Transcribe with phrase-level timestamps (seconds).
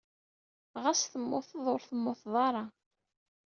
[0.83, 2.63] Ɣas temmuteḍ, ur temmuteḍ ara.